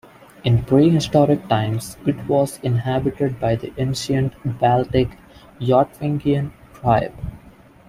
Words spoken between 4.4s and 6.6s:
Baltic Yotvingian